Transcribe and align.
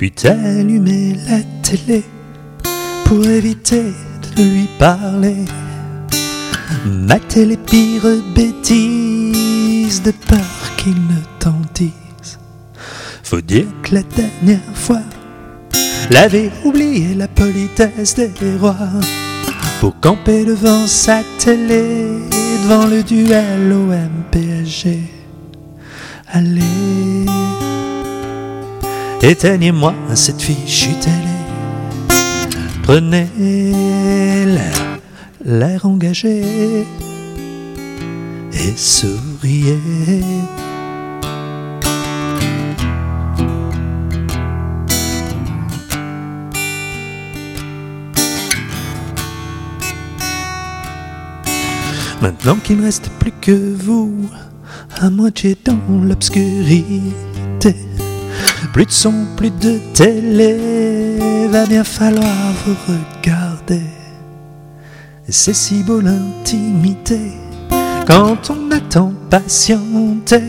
puis 0.00 0.12
t'allumer 0.12 1.14
la 1.28 1.40
télé 1.60 2.02
pour 3.04 3.22
éviter 3.26 3.92
de 4.34 4.42
lui 4.42 4.66
parler. 4.78 5.44
Mater 6.86 7.44
les 7.44 7.58
pires 7.58 8.08
bêtises 8.34 10.02
de 10.02 10.10
peur 10.12 10.76
qu'il 10.78 10.94
ne 10.94 11.20
t'en 11.38 11.60
dise. 11.74 12.38
Faut 13.22 13.42
dire 13.42 13.66
que 13.82 13.96
la 13.96 14.02
dernière 14.02 14.74
fois, 14.74 15.02
l'avait 16.10 16.50
oublié 16.64 17.12
la 17.14 17.28
politesse 17.28 18.14
des 18.14 18.56
rois 18.58 18.88
pour 19.80 20.00
camper 20.00 20.46
devant 20.46 20.86
sa 20.86 21.20
télé, 21.38 22.20
devant 22.62 22.86
le 22.86 23.02
duel 23.02 23.70
au. 23.70 23.90
Allez, 26.32 26.99
éteignez-moi 29.22 29.94
cette 30.14 30.40
fichue 30.40 30.94
télé. 31.00 31.14
Prenez 32.82 33.26
l'air, 35.44 35.86
engagé 35.86 36.84
et 38.52 38.76
souriez. 38.76 39.78
Maintenant 52.20 52.56
qu'il 52.56 52.76
ne 52.76 52.82
reste 52.82 53.08
plus 53.18 53.32
que 53.40 53.74
vous, 53.76 54.28
à 55.00 55.08
moitié 55.08 55.56
dans 55.64 55.78
l'obscurité, 56.02 57.74
plus 58.72 58.86
de 58.86 58.90
son, 58.90 59.14
plus 59.36 59.50
de 59.50 59.78
télé, 59.94 61.48
va 61.48 61.66
bien 61.66 61.84
falloir 61.84 62.52
vous 62.64 62.76
regarder. 62.88 63.82
C'est 65.28 65.54
si 65.54 65.82
beau 65.82 66.00
l'intimité, 66.00 67.20
quand 68.06 68.50
on 68.50 68.70
attend 68.70 69.12
patienter, 69.30 70.42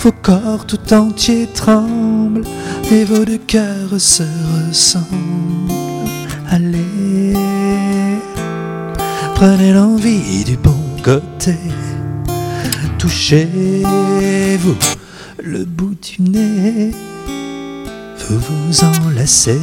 vos 0.00 0.12
corps 0.12 0.66
tout 0.66 0.92
entiers 0.92 1.48
tremblent 1.54 2.44
et 2.90 3.04
vos 3.04 3.24
deux 3.24 3.38
cœurs 3.38 3.98
se 3.98 4.24
ressemblent. 4.68 5.06
Allez, 6.50 7.34
prenez 9.34 9.72
l'envie 9.72 10.44
du 10.44 10.56
bon 10.56 10.82
côté. 11.02 11.56
Touchez-vous 12.98 14.76
le 15.44 15.64
bout 15.64 15.96
du 16.00 16.22
nez, 16.22 16.92
vous 18.28 18.38
vous 18.38 18.84
enlacez. 18.84 19.58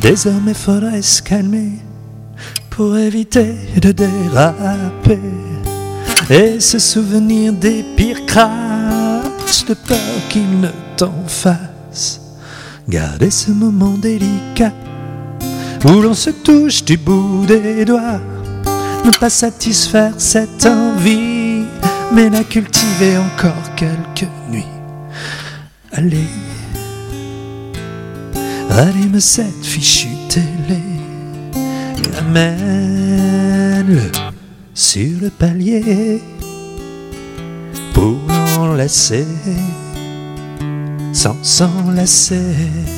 Désormais 0.00 0.54
faudrait 0.54 1.02
se 1.02 1.22
calmer 1.22 1.72
pour 2.70 2.96
éviter 2.96 3.54
de 3.80 3.92
déraper 3.92 5.18
et 6.30 6.60
se 6.60 6.78
souvenir 6.78 7.52
des 7.52 7.84
pires 7.96 8.24
crasses 8.26 9.64
de 9.66 9.74
peur 9.74 9.98
qu'il 10.28 10.60
ne 10.60 10.68
t'en 10.96 11.12
fasse. 11.26 12.27
Gardez 12.88 13.30
ce 13.30 13.50
moment 13.50 13.98
délicat 13.98 14.72
où 15.84 16.00
l'on 16.00 16.14
se 16.14 16.30
touche 16.30 16.84
du 16.84 16.96
bout 16.96 17.44
des 17.46 17.84
doigts. 17.84 18.20
Ne 19.04 19.10
pas 19.10 19.28
satisfaire 19.28 20.14
cette 20.16 20.64
envie, 20.64 21.64
mais 22.14 22.30
la 22.30 22.44
cultiver 22.44 23.18
encore 23.18 23.74
quelques 23.76 24.30
nuits. 24.50 24.64
Allez, 25.92 26.30
Rallume 28.70 29.20
cette 29.20 29.64
fichue 29.64 30.08
télé 30.30 30.80
amène-le 32.18 34.00
sur 34.72 35.20
le 35.20 35.28
palier 35.28 36.22
pour 37.92 38.16
l'enlacer 38.56 39.26
sans 41.18 41.36
s'enlacer. 41.42 42.97